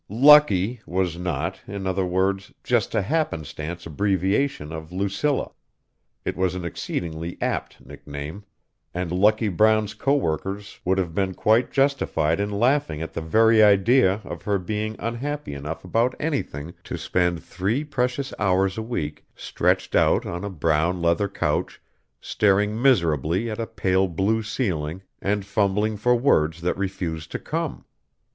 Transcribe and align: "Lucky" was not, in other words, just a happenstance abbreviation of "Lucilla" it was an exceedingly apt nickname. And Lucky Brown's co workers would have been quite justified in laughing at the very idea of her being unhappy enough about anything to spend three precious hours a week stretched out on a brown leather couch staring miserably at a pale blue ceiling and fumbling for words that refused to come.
"Lucky" 0.09 0.81
was 0.87 1.15
not, 1.15 1.61
in 1.67 1.85
other 1.85 2.07
words, 2.07 2.51
just 2.63 2.95
a 2.95 3.03
happenstance 3.03 3.85
abbreviation 3.85 4.71
of 4.71 4.91
"Lucilla" 4.91 5.51
it 6.25 6.35
was 6.35 6.55
an 6.55 6.65
exceedingly 6.65 7.37
apt 7.39 7.79
nickname. 7.85 8.43
And 8.95 9.11
Lucky 9.11 9.47
Brown's 9.47 9.93
co 9.93 10.15
workers 10.15 10.79
would 10.83 10.97
have 10.97 11.13
been 11.13 11.35
quite 11.35 11.69
justified 11.71 12.39
in 12.39 12.49
laughing 12.49 12.99
at 13.03 13.13
the 13.13 13.21
very 13.21 13.61
idea 13.61 14.21
of 14.23 14.41
her 14.41 14.57
being 14.57 14.95
unhappy 14.97 15.53
enough 15.53 15.85
about 15.85 16.15
anything 16.19 16.73
to 16.85 16.97
spend 16.97 17.43
three 17.43 17.83
precious 17.83 18.33
hours 18.39 18.79
a 18.79 18.81
week 18.81 19.23
stretched 19.35 19.95
out 19.95 20.25
on 20.25 20.43
a 20.43 20.49
brown 20.49 20.99
leather 20.99 21.29
couch 21.29 21.79
staring 22.19 22.81
miserably 22.81 23.51
at 23.51 23.59
a 23.59 23.67
pale 23.67 24.07
blue 24.07 24.41
ceiling 24.41 25.03
and 25.21 25.45
fumbling 25.45 25.95
for 25.95 26.15
words 26.15 26.61
that 26.61 26.75
refused 26.75 27.31
to 27.31 27.37
come. 27.37 27.85